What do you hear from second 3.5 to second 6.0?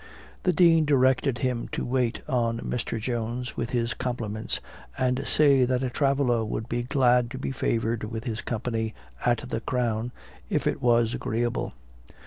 with his compliments, and say that a